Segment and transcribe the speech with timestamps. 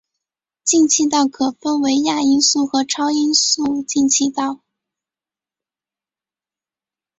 [0.63, 4.61] 进气道可分为亚音速和超音速进气道。